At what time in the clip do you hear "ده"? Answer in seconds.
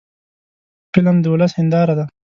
1.99-2.05